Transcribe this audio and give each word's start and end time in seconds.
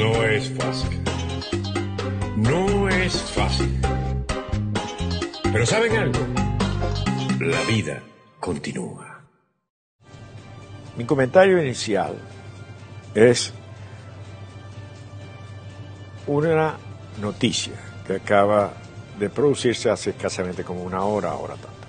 No 0.00 0.24
es 0.24 0.48
fácil. 0.52 1.00
No 2.34 2.88
es 2.88 3.22
fácil. 3.22 3.80
Pero 5.42 5.66
¿saben 5.66 5.94
algo? 5.94 6.20
La 7.38 7.60
vida 7.64 8.02
continúa. 8.40 9.20
Mi 10.96 11.04
comentario 11.04 11.62
inicial 11.62 12.16
es 13.14 13.52
una 16.26 16.78
noticia 17.20 17.74
que 18.06 18.14
acaba 18.14 18.72
de 19.18 19.28
producirse 19.28 19.90
hace 19.90 20.10
escasamente 20.10 20.64
como 20.64 20.82
una 20.82 21.04
hora, 21.04 21.34
hora 21.34 21.56
tanto. 21.56 21.86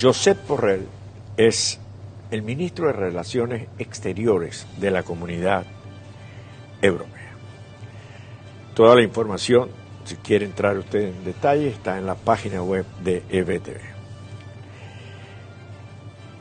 Josep 0.00 0.46
Borrell 0.46 0.86
es 1.36 1.80
el 2.30 2.42
ministro 2.42 2.86
de 2.86 2.92
Relaciones 2.92 3.66
Exteriores 3.80 4.68
de 4.78 4.92
la 4.92 5.02
Comunidad 5.02 5.66
Europea. 6.84 7.32
Toda 8.74 8.94
la 8.94 9.02
información, 9.02 9.70
si 10.04 10.16
quiere 10.16 10.44
entrar 10.44 10.76
usted 10.76 11.08
en 11.08 11.24
detalle, 11.24 11.68
está 11.68 11.98
en 11.98 12.06
la 12.06 12.14
página 12.14 12.62
web 12.62 12.84
de 13.02 13.22
EBTV. 13.30 13.80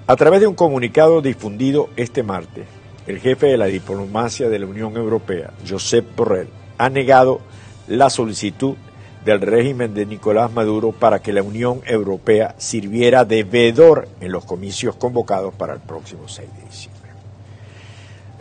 A 0.06 0.16
través 0.18 0.42
de 0.42 0.48
un 0.48 0.56
comunicado 0.56 1.22
difundido 1.22 1.90
este 1.96 2.24
martes, 2.24 2.66
el 3.08 3.20
jefe 3.20 3.48
de 3.48 3.58
la 3.58 3.68
diplomacia 3.68 4.50
de 4.50 4.60
la 4.60 4.66
Unión 4.66 4.98
Europea, 4.98 5.54
Josep 5.68 6.16
Borrell, 6.16 6.50
ha 6.78 6.90
negado 6.90 7.40
la 7.88 8.10
solicitud 8.10 8.76
del 9.24 9.40
régimen 9.40 9.94
de 9.94 10.06
Nicolás 10.06 10.52
Maduro 10.52 10.92
para 10.92 11.20
que 11.20 11.32
la 11.32 11.42
Unión 11.42 11.82
Europea 11.86 12.56
sirviera 12.58 13.24
de 13.24 13.44
vedor 13.44 14.10
en 14.20 14.32
los 14.34 14.44
comicios 14.44 14.96
convocados 14.96 15.54
para 15.54 15.74
el 15.74 15.80
próximo 15.80 16.28
6 16.28 16.50
de 16.54 16.66
diciembre. 16.66 17.12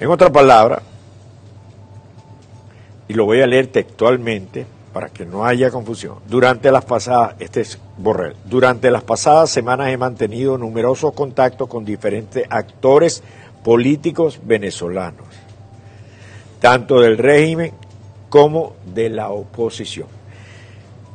En 0.00 0.08
otra 0.08 0.30
palabra, 0.30 0.82
y 3.12 3.14
lo 3.14 3.26
voy 3.26 3.42
a 3.42 3.46
leer 3.46 3.66
textualmente 3.66 4.64
para 4.94 5.10
que 5.10 5.26
no 5.26 5.44
haya 5.44 5.70
confusión. 5.70 6.20
Durante 6.30 6.72
las 6.72 6.86
pasadas, 6.86 7.34
este 7.40 7.60
es 7.60 7.78
Borrell, 7.98 8.34
durante 8.46 8.90
las 8.90 9.02
pasadas 9.02 9.50
semanas 9.50 9.88
he 9.88 9.98
mantenido 9.98 10.56
numerosos 10.56 11.12
contactos 11.12 11.68
con 11.68 11.84
diferentes 11.84 12.46
actores 12.48 13.22
políticos 13.62 14.40
venezolanos, 14.42 15.26
tanto 16.58 17.00
del 17.00 17.18
régimen 17.18 17.72
como 18.30 18.76
de 18.86 19.10
la 19.10 19.28
oposición. 19.28 20.08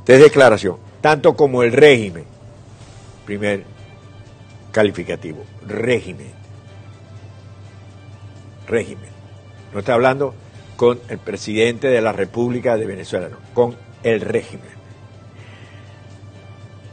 De 0.06 0.20
declaración, 0.20 0.78
tanto 1.02 1.36
como 1.36 1.64
el 1.64 1.72
régimen, 1.72 2.26
primer 3.26 3.64
calificativo, 4.72 5.40
régimen, 5.68 6.32
régimen. 8.68 9.10
No 9.74 9.80
está 9.80 9.96
hablando 9.96 10.36
con 10.78 11.00
el 11.10 11.18
presidente 11.18 11.88
de 11.88 12.02
la 12.02 12.14
República 12.14 12.78
de 12.78 12.86
Venezuela, 12.86 13.30
con 13.54 13.76
el 14.04 14.22
régimen, 14.22 14.70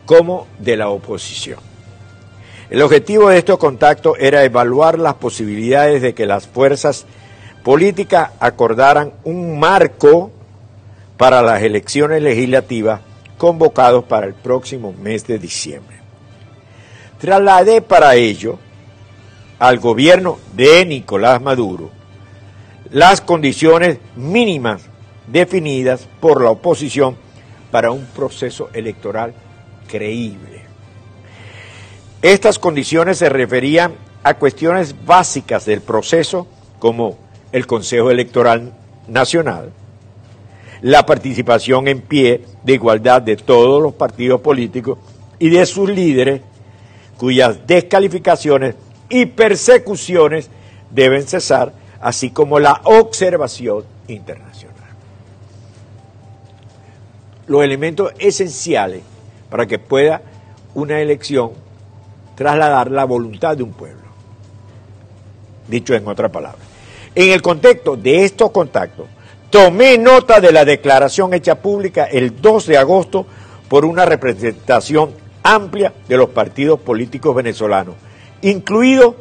como 0.06 0.48
de 0.58 0.76
la 0.76 0.88
oposición. 0.88 1.60
El 2.70 2.80
objetivo 2.80 3.28
de 3.28 3.38
estos 3.38 3.58
contactos 3.58 4.16
era 4.18 4.42
evaluar 4.42 4.98
las 4.98 5.14
posibilidades 5.14 6.00
de 6.00 6.14
que 6.14 6.26
las 6.26 6.48
fuerzas 6.48 7.04
políticas 7.62 8.30
acordaran 8.40 9.12
un 9.22 9.58
marco 9.58 10.32
para 11.18 11.42
las 11.42 11.62
elecciones 11.62 12.22
legislativas 12.22 13.02
convocados 13.36 14.04
para 14.04 14.26
el 14.26 14.34
próximo 14.34 14.94
mes 14.94 15.26
de 15.26 15.38
diciembre. 15.38 15.98
Trasladé 17.18 17.82
para 17.82 18.14
ello 18.14 18.58
al 19.58 19.78
gobierno 19.78 20.38
de 20.54 20.84
Nicolás 20.86 21.40
Maduro 21.42 22.03
las 22.94 23.20
condiciones 23.20 23.98
mínimas 24.14 24.82
definidas 25.26 26.06
por 26.20 26.40
la 26.40 26.50
oposición 26.50 27.16
para 27.72 27.90
un 27.90 28.06
proceso 28.06 28.70
electoral 28.72 29.34
creíble. 29.88 30.62
Estas 32.22 32.60
condiciones 32.60 33.18
se 33.18 33.28
referían 33.28 33.94
a 34.22 34.34
cuestiones 34.34 34.94
básicas 35.04 35.64
del 35.66 35.80
proceso 35.80 36.46
como 36.78 37.18
el 37.50 37.66
Consejo 37.66 38.12
Electoral 38.12 38.72
Nacional, 39.08 39.72
la 40.80 41.04
participación 41.04 41.88
en 41.88 42.00
pie 42.00 42.44
de 42.62 42.74
igualdad 42.74 43.22
de 43.22 43.36
todos 43.36 43.82
los 43.82 43.94
partidos 43.94 44.40
políticos 44.40 44.98
y 45.40 45.48
de 45.48 45.66
sus 45.66 45.90
líderes, 45.90 46.42
cuyas 47.16 47.66
descalificaciones 47.66 48.76
y 49.08 49.26
persecuciones 49.26 50.48
deben 50.92 51.26
cesar 51.26 51.82
así 52.04 52.28
como 52.28 52.60
la 52.60 52.82
observación 52.84 53.82
internacional. 54.08 54.74
Los 57.46 57.64
elementos 57.64 58.12
esenciales 58.18 59.00
para 59.48 59.64
que 59.64 59.78
pueda 59.78 60.20
una 60.74 61.00
elección 61.00 61.52
trasladar 62.34 62.90
la 62.90 63.06
voluntad 63.06 63.56
de 63.56 63.62
un 63.62 63.72
pueblo. 63.72 64.02
Dicho 65.66 65.94
en 65.94 66.06
otra 66.06 66.28
palabra. 66.28 66.58
En 67.14 67.32
el 67.32 67.40
contexto 67.40 67.96
de 67.96 68.26
estos 68.26 68.50
contactos, 68.50 69.06
tomé 69.48 69.96
nota 69.96 70.40
de 70.40 70.52
la 70.52 70.66
declaración 70.66 71.32
hecha 71.32 71.54
pública 71.54 72.04
el 72.04 72.38
2 72.38 72.66
de 72.66 72.76
agosto 72.76 73.24
por 73.66 73.86
una 73.86 74.04
representación 74.04 75.12
amplia 75.42 75.94
de 76.06 76.18
los 76.18 76.28
partidos 76.28 76.80
políticos 76.80 77.34
venezolanos, 77.34 77.94
incluidos 78.42 79.14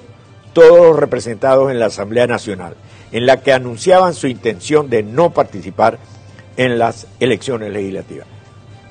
todos 0.53 0.87
los 0.87 0.99
representados 0.99 1.71
en 1.71 1.79
la 1.79 1.87
Asamblea 1.87 2.27
Nacional, 2.27 2.75
en 3.11 3.25
la 3.25 3.41
que 3.41 3.53
anunciaban 3.53 4.13
su 4.13 4.27
intención 4.27 4.89
de 4.89 5.03
no 5.03 5.31
participar 5.31 5.99
en 6.57 6.77
las 6.77 7.07
elecciones 7.19 7.71
legislativas. 7.71 8.27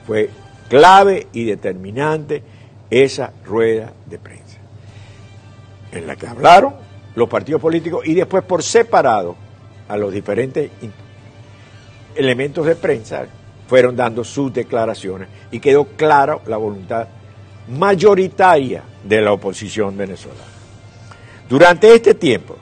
Fue 0.06 0.30
clave 0.68 1.28
y 1.32 1.44
determinante 1.44 2.42
esa 2.90 3.32
rueda 3.44 3.92
de 4.06 4.18
prensa, 4.18 4.58
en 5.92 6.06
la 6.06 6.16
que 6.16 6.26
hablaron 6.26 6.74
los 7.14 7.28
partidos 7.28 7.60
políticos 7.60 8.06
y 8.06 8.14
después 8.14 8.42
por 8.44 8.62
separado 8.62 9.36
a 9.88 9.96
los 9.96 10.12
diferentes 10.12 10.70
elementos 12.14 12.66
de 12.66 12.76
prensa 12.76 13.26
fueron 13.66 13.96
dando 13.96 14.24
sus 14.24 14.52
declaraciones 14.52 15.28
y 15.50 15.60
quedó 15.60 15.84
clara 15.84 16.38
la 16.46 16.56
voluntad 16.56 17.08
mayoritaria 17.68 18.82
de 19.04 19.20
la 19.20 19.32
oposición 19.32 19.96
venezolana. 19.96 20.51
Durante 21.52 21.94
este 21.94 22.14
tiempo, 22.14 22.56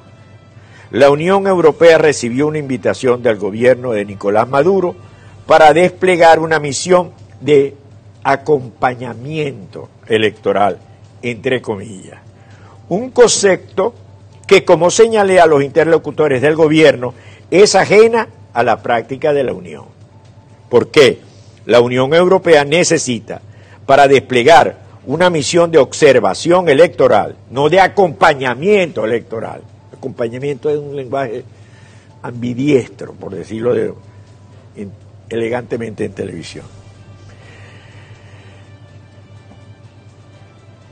la 0.90 1.10
Unión 1.10 1.46
Europea 1.46 1.96
recibió 1.96 2.48
una 2.48 2.58
invitación 2.58 3.22
del 3.22 3.36
gobierno 3.36 3.92
de 3.92 4.04
Nicolás 4.04 4.48
Maduro 4.48 4.96
para 5.46 5.72
desplegar 5.72 6.40
una 6.40 6.58
misión 6.58 7.12
de 7.40 7.76
acompañamiento 8.24 9.88
electoral, 10.08 10.78
entre 11.22 11.62
comillas. 11.62 12.18
Un 12.88 13.10
concepto 13.10 13.94
que, 14.48 14.64
como 14.64 14.90
señalé 14.90 15.38
a 15.38 15.46
los 15.46 15.62
interlocutores 15.62 16.42
del 16.42 16.56
gobierno, 16.56 17.14
es 17.48 17.76
ajena 17.76 18.26
a 18.52 18.64
la 18.64 18.82
práctica 18.82 19.32
de 19.32 19.44
la 19.44 19.52
Unión. 19.52 19.84
¿Por 20.68 20.90
qué? 20.90 21.20
La 21.64 21.80
Unión 21.80 22.12
Europea 22.12 22.64
necesita, 22.64 23.40
para 23.86 24.08
desplegar 24.08 24.79
una 25.06 25.30
misión 25.30 25.70
de 25.70 25.78
observación 25.78 26.68
electoral, 26.68 27.36
no 27.50 27.68
de 27.68 27.80
acompañamiento 27.80 29.04
electoral. 29.04 29.62
Acompañamiento 29.96 30.68
es 30.70 30.78
un 30.78 30.94
lenguaje 30.94 31.44
ambidiestro, 32.22 33.12
por 33.14 33.34
decirlo 33.34 33.74
de, 33.74 33.94
elegantemente 35.28 36.04
en 36.04 36.12
televisión. 36.12 36.64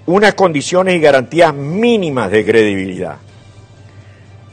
Unas 0.07 0.35
condiciones 0.35 0.97
y 0.97 1.01
garantías 1.01 1.53
mínimas 1.53 2.31
de 2.31 2.45
credibilidad, 2.47 3.19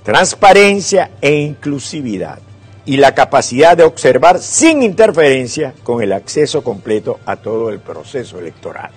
transparencia 0.03 1.11
e 1.21 1.33
inclusividad 1.33 2.39
y 2.85 2.97
la 2.97 3.15
capacidad 3.15 3.77
de 3.77 3.83
observar 3.83 4.39
sin 4.39 4.83
interferencia 4.83 5.73
con 5.83 6.03
el 6.03 6.11
acceso 6.11 6.61
completo 6.61 7.21
a 7.25 7.37
todo 7.37 7.69
el 7.69 7.79
proceso 7.79 8.37
electoral. 8.37 8.91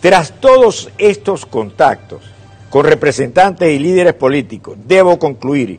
Tras 0.00 0.40
todos 0.40 0.90
estos 0.96 1.44
contactos 1.44 2.22
con 2.70 2.86
representantes 2.86 3.70
y 3.70 3.78
líderes 3.78 4.14
políticos, 4.14 4.78
debo 4.86 5.18
concluir 5.18 5.78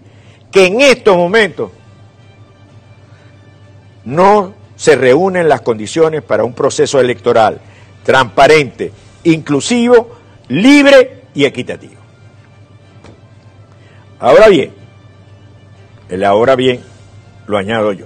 que 0.51 0.67
en 0.67 0.81
estos 0.81 1.17
momentos 1.17 1.71
no 4.05 4.53
se 4.75 4.95
reúnen 4.95 5.47
las 5.49 5.61
condiciones 5.61 6.21
para 6.21 6.43
un 6.43 6.53
proceso 6.53 6.99
electoral 6.99 7.61
transparente, 8.03 8.91
inclusivo, 9.23 10.17
libre 10.49 11.21
y 11.33 11.45
equitativo. 11.45 12.01
Ahora 14.19 14.49
bien, 14.49 14.73
el 16.09 16.23
ahora 16.23 16.55
bien 16.55 16.81
lo 17.47 17.57
añado 17.57 17.93
yo. 17.93 18.05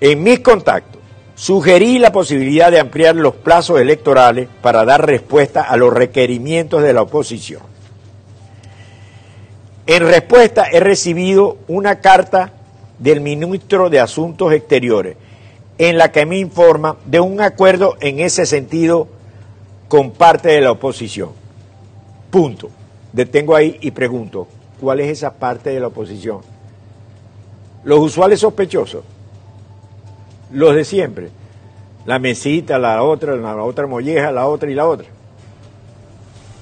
En 0.00 0.22
mis 0.22 0.40
contactos 0.40 1.00
Sugerí 1.34 1.98
la 1.98 2.12
posibilidad 2.12 2.70
de 2.70 2.78
ampliar 2.78 3.16
los 3.16 3.34
plazos 3.34 3.80
electorales 3.80 4.48
para 4.62 4.84
dar 4.84 5.04
respuesta 5.04 5.62
a 5.62 5.76
los 5.76 5.92
requerimientos 5.92 6.82
de 6.82 6.92
la 6.92 7.02
oposición. 7.02 7.62
En 9.86 10.06
respuesta 10.06 10.66
he 10.70 10.80
recibido 10.80 11.58
una 11.66 12.00
carta 12.00 12.52
del 12.98 13.20
ministro 13.20 13.90
de 13.90 14.00
Asuntos 14.00 14.52
Exteriores 14.52 15.16
en 15.78 15.98
la 15.98 16.12
que 16.12 16.24
me 16.24 16.38
informa 16.38 16.96
de 17.04 17.20
un 17.20 17.40
acuerdo 17.40 17.96
en 18.00 18.20
ese 18.20 18.46
sentido 18.46 19.08
con 19.88 20.12
parte 20.12 20.48
de 20.50 20.60
la 20.60 20.70
oposición. 20.70 21.30
Punto. 22.30 22.70
Detengo 23.12 23.54
ahí 23.54 23.78
y 23.80 23.92
pregunto, 23.92 24.48
¿cuál 24.80 25.00
es 25.00 25.08
esa 25.08 25.34
parte 25.34 25.70
de 25.70 25.78
la 25.78 25.86
oposición? 25.88 26.40
Los 27.84 28.00
usuales 28.00 28.40
sospechosos, 28.40 29.04
los 30.54 30.74
de 30.74 30.84
siempre, 30.84 31.28
la 32.06 32.18
mesita, 32.18 32.78
la 32.78 33.02
otra, 33.02 33.34
la 33.34 33.56
otra 33.56 33.86
molleja, 33.86 34.30
la 34.30 34.46
otra 34.46 34.70
y 34.70 34.74
la 34.74 34.86
otra. 34.86 35.06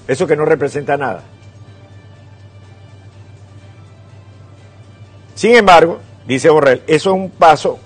Eso 0.08 0.26
que 0.26 0.36
no 0.36 0.44
representa 0.44 0.96
nada. 0.96 1.22
Sin 5.34 5.54
embargo, 5.54 6.00
dice 6.26 6.50
Borrell, 6.50 6.82
eso 6.86 7.10
es 7.10 7.16
un 7.16 7.30
paso 7.30 7.78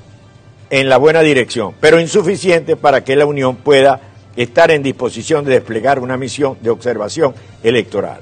en 0.71 0.89
la 0.89 0.97
buena 0.97 1.21
dirección, 1.21 1.75
pero 1.81 2.01
insuficiente 2.01 2.77
para 2.77 3.05
que 3.05 3.17
la 3.17 3.27
Unión 3.27 3.57
pueda 3.57 4.01
estar 4.37 4.71
en 4.71 4.83
disposición 4.83 5.45
de 5.45 5.55
desplegar 5.55 5.99
una 5.99 6.17
misión 6.17 6.59
de 6.61 6.71
observación 6.71 7.35
electoral. 7.63 8.21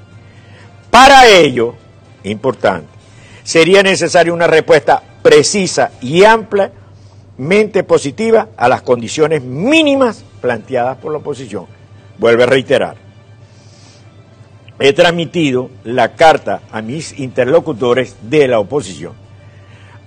Para 0.91 1.27
ello, 1.27 1.75
importante, 2.23 2.89
sería 3.43 3.83
necesaria 3.83 4.33
una 4.33 4.47
respuesta 4.47 5.03
precisa 5.23 5.91
y 6.01 6.23
ampliamente 7.35 7.83
positiva 7.83 8.49
a 8.57 8.69
las 8.69 8.83
condiciones 8.83 9.43
mínimas 9.43 10.25
planteadas 10.41 10.99
por 10.99 11.13
la 11.13 11.19
oposición. 11.19 11.67
Vuelve 12.19 12.45
a 12.45 12.47
reiterar. 12.47 12.97
He 14.79 14.93
transmitido 14.93 15.71
la 15.85 16.15
carta 16.15 16.61
a 16.71 16.83
mis 16.83 17.19
interlocutores 17.19 18.17
de 18.23 18.49
la 18.49 18.59
oposición, 18.59 19.13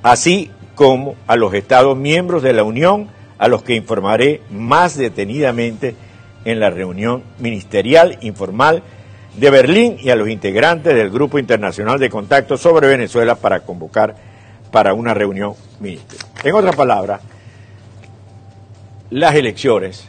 así 0.04 0.52
como 0.76 1.16
a 1.26 1.36
los 1.36 1.54
Estados 1.54 1.98
miembros 1.98 2.44
de 2.44 2.54
la 2.54 2.64
Unión, 2.64 3.08
a 3.40 3.48
los 3.48 3.64
que 3.64 3.76
informaré 3.76 4.42
más 4.50 4.98
detenidamente 4.98 5.96
en 6.44 6.60
la 6.60 6.70
reunión 6.70 7.24
ministerial 7.40 8.18
informal 8.22 8.84
de 9.38 9.50
Berlín 9.50 9.98
y 10.00 10.10
a 10.10 10.16
los 10.16 10.30
integrantes 10.30 10.96
del 10.96 11.10
Grupo 11.10 11.40
Internacional 11.40 12.00
de 12.00 12.10
Contacto 12.10 12.58
sobre 12.58 12.88
Venezuela 12.88 13.36
para 13.36 13.62
convocar 13.62 14.16
para 14.72 14.94
una 14.94 15.14
reunión 15.14 15.54
ministerial. 15.80 16.27
En 16.44 16.54
otras 16.54 16.76
palabras, 16.76 17.22
las 19.10 19.36
elecciones, 19.36 20.06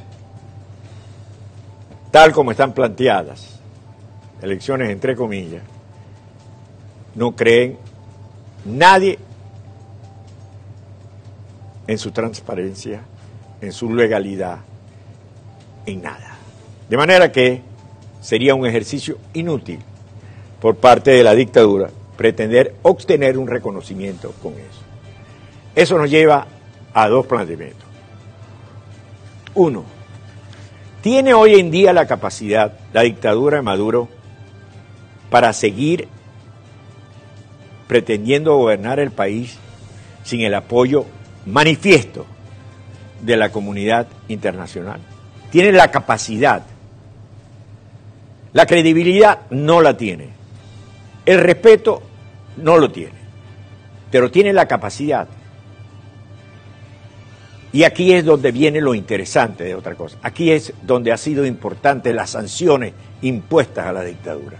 tal 2.10 2.32
como 2.32 2.50
están 2.50 2.72
planteadas, 2.72 3.60
elecciones 4.42 4.90
entre 4.90 5.16
comillas, 5.16 5.62
no 7.14 7.34
creen 7.34 7.78
nadie 8.64 9.18
en 11.86 11.98
su 11.98 12.10
transparencia, 12.10 13.00
en 13.60 13.72
su 13.72 13.94
legalidad, 13.94 14.58
en 15.86 16.02
nada. 16.02 16.36
De 16.88 16.96
manera 16.96 17.32
que 17.32 17.62
sería 18.20 18.54
un 18.54 18.66
ejercicio 18.66 19.16
inútil 19.32 19.80
por 20.60 20.76
parte 20.76 21.10
de 21.12 21.22
la 21.22 21.34
dictadura 21.34 21.90
pretender 22.16 22.74
obtener 22.82 23.38
un 23.38 23.46
reconocimiento 23.46 24.32
con 24.42 24.52
eso. 24.54 24.87
Eso 25.78 25.96
nos 25.96 26.10
lleva 26.10 26.46
a 26.92 27.08
dos 27.08 27.26
planteamientos. 27.26 27.86
Uno, 29.54 29.84
¿tiene 31.00 31.34
hoy 31.34 31.54
en 31.60 31.70
día 31.70 31.92
la 31.92 32.06
capacidad 32.06 32.72
la 32.92 33.02
dictadura 33.02 33.58
de 33.58 33.62
Maduro 33.62 34.08
para 35.30 35.52
seguir 35.52 36.08
pretendiendo 37.86 38.56
gobernar 38.56 38.98
el 38.98 39.10
país 39.10 39.56
sin 40.24 40.40
el 40.40 40.54
apoyo 40.54 41.06
manifiesto 41.46 42.26
de 43.22 43.36
la 43.36 43.50
comunidad 43.52 44.08
internacional? 44.26 45.00
¿Tiene 45.50 45.72
la 45.72 45.90
capacidad 45.90 46.62
la 48.52 48.66
credibilidad 48.66 49.40
no 49.50 49.80
la 49.80 49.96
tiene. 49.96 50.30
El 51.26 51.38
respeto 51.38 52.02
no 52.56 52.78
lo 52.78 52.90
tiene. 52.90 53.18
Pero 54.10 54.30
tiene 54.30 54.52
la 54.52 54.66
capacidad. 54.66 55.28
Y 57.78 57.84
aquí 57.84 58.12
es 58.12 58.24
donde 58.24 58.50
viene 58.50 58.80
lo 58.80 58.92
interesante 58.92 59.62
de 59.62 59.76
otra 59.76 59.94
cosa. 59.94 60.18
Aquí 60.24 60.50
es 60.50 60.72
donde 60.82 61.12
ha 61.12 61.16
sido 61.16 61.46
importante 61.46 62.12
las 62.12 62.30
sanciones 62.30 62.92
impuestas 63.22 63.86
a 63.86 63.92
la 63.92 64.02
dictadura. 64.02 64.58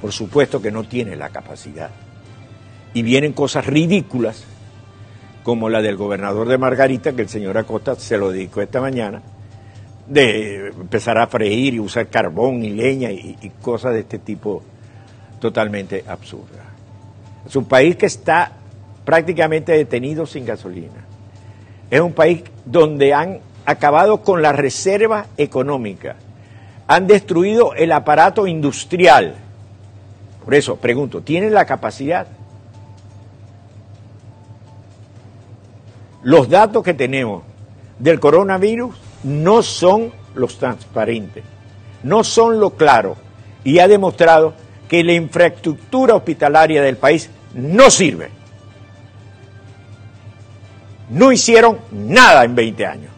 Por 0.00 0.12
supuesto 0.12 0.62
que 0.62 0.70
no 0.70 0.84
tiene 0.84 1.16
la 1.16 1.30
capacidad. 1.30 1.90
Y 2.94 3.02
vienen 3.02 3.32
cosas 3.32 3.66
ridículas, 3.66 4.44
como 5.42 5.68
la 5.68 5.82
del 5.82 5.96
gobernador 5.96 6.46
de 6.46 6.58
Margarita, 6.58 7.12
que 7.12 7.22
el 7.22 7.28
señor 7.28 7.58
Acosta 7.58 7.96
se 7.96 8.16
lo 8.16 8.30
dedicó 8.30 8.62
esta 8.62 8.80
mañana, 8.80 9.20
de 10.06 10.68
empezar 10.68 11.18
a 11.18 11.26
freír 11.26 11.74
y 11.74 11.80
usar 11.80 12.06
carbón 12.06 12.62
y 12.62 12.70
leña 12.70 13.10
y, 13.10 13.50
cosas 13.60 13.94
de 13.94 14.00
este 14.02 14.20
tipo 14.20 14.62
totalmente 15.40 16.04
absurdas. 16.06 16.66
Es 17.44 17.56
un 17.56 17.64
país 17.64 17.96
que 17.96 18.06
está 18.06 18.52
prácticamente 19.04 19.72
detenido 19.72 20.24
sin 20.24 20.46
gasolina. 20.46 21.05
Es 21.90 22.00
un 22.00 22.12
país 22.12 22.42
donde 22.64 23.14
han 23.14 23.40
acabado 23.64 24.22
con 24.22 24.42
la 24.42 24.52
reserva 24.52 25.26
económica, 25.36 26.16
han 26.86 27.06
destruido 27.06 27.74
el 27.74 27.92
aparato 27.92 28.46
industrial. 28.46 29.34
Por 30.44 30.54
eso, 30.54 30.76
pregunto, 30.76 31.20
¿tienen 31.20 31.52
la 31.52 31.64
capacidad? 31.64 32.28
Los 36.22 36.48
datos 36.48 36.82
que 36.82 36.94
tenemos 36.94 37.42
del 37.98 38.20
coronavirus 38.20 38.96
no 39.24 39.62
son 39.62 40.12
los 40.34 40.58
transparentes, 40.58 41.44
no 42.02 42.24
son 42.24 42.60
lo 42.60 42.70
claro 42.70 43.16
y 43.64 43.78
ha 43.78 43.88
demostrado 43.88 44.54
que 44.88 45.02
la 45.02 45.12
infraestructura 45.12 46.14
hospitalaria 46.14 46.82
del 46.82 46.96
país 46.96 47.30
no 47.54 47.90
sirve. 47.90 48.30
No 51.10 51.32
hicieron 51.32 51.78
nada 51.90 52.44
en 52.44 52.54
20 52.54 52.86
años. 52.86 53.10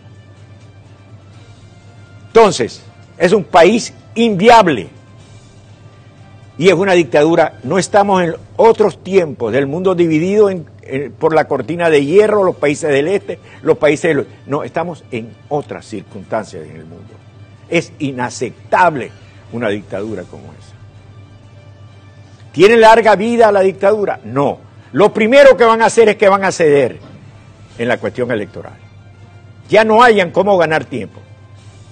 Entonces, 2.29 2.83
es 3.17 3.33
un 3.33 3.45
país 3.45 3.93
inviable 4.15 4.89
y 6.59 6.69
es 6.69 6.75
una 6.75 6.93
dictadura. 6.93 7.59
No 7.63 7.79
estamos 7.79 8.23
en 8.23 8.35
otros 8.57 9.03
tiempos 9.03 9.53
del 9.53 9.67
mundo 9.67 9.95
dividido 9.95 10.51
en 10.51 10.67
por 11.19 11.35
la 11.35 11.47
cortina 11.47 11.91
de 11.91 12.05
hierro, 12.05 12.45
los 12.45 12.57
países 12.57 12.91
del 12.91 13.09
este, 13.09 13.39
los 13.63 13.79
países 13.79 14.15
del 14.15 14.27
No, 14.47 14.65
estamos 14.65 15.05
en 15.11 15.35
otras 15.49 15.87
circunstancias 15.87 16.65
en 16.65 16.77
el 16.77 16.85
mundo. 16.85 17.15
Es 17.69 17.93
inaceptable 17.99 19.11
una 19.53 19.69
dictadura 19.69 20.23
como 20.23 20.45
esa. 20.45 20.75
¿Tiene 22.53 22.77
larga 22.77 23.15
vida 23.17 23.53
la 23.53 23.61
dictadura? 23.61 24.21
No. 24.25 24.59
Lo 24.93 25.13
primero 25.13 25.57
que 25.57 25.65
van 25.65 25.83
a 25.83 25.87
hacer 25.87 26.09
es 26.09 26.17
que 26.17 26.29
van 26.29 26.45
a 26.45 26.53
ceder 26.53 26.99
en 27.79 27.89
la 27.89 27.99
cuestión 27.99 28.31
electoral. 28.31 28.77
Ya 29.69 29.85
no 29.85 30.03
hayan 30.03 30.31
cómo 30.31 30.59
ganar 30.59 30.85
tiempo. 30.85 31.21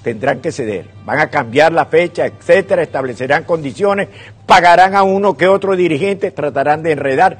Tendrán 0.02 0.40
que 0.40 0.52
ceder. 0.52 0.88
Van 1.04 1.18
a 1.18 1.30
cambiar 1.30 1.72
la 1.72 1.86
fecha, 1.86 2.26
etcétera, 2.26 2.82
establecerán 2.82 3.44
condiciones, 3.44 4.08
pagarán 4.46 4.94
a 4.94 5.02
uno 5.02 5.36
que 5.36 5.48
otro 5.48 5.76
dirigente, 5.76 6.30
tratarán 6.30 6.82
de 6.82 6.92
enredar. 6.92 7.38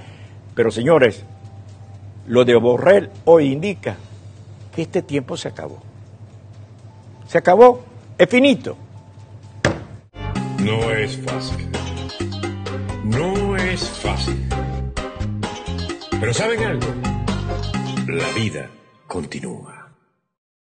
Pero 0.54 0.70
señores, 0.70 1.22
lo 2.26 2.44
de 2.44 2.56
Borrell 2.56 3.10
hoy 3.24 3.52
indica 3.52 3.96
que 4.74 4.82
este 4.82 5.02
tiempo 5.02 5.36
se 5.36 5.48
acabó. 5.48 5.78
Se 7.28 7.38
acabó, 7.38 7.84
es 8.18 8.28
finito. 8.28 8.76
No 10.58 10.90
es 10.90 11.16
fácil. 11.18 11.68
No 13.04 13.56
es 13.56 13.88
fácil. 13.88 14.44
Pero 16.18 16.34
¿saben 16.34 16.64
algo? 16.64 17.05
La 18.08 18.30
vida 18.34 18.70
continúa. 19.08 19.75